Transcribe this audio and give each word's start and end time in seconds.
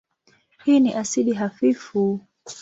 Hii 0.63 0.79
ni 0.79 0.93
asidi 0.93 1.33
hafifu. 1.33 2.21